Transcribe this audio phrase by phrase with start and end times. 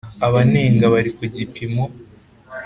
[0.27, 1.83] Abanenga bari ku gipimo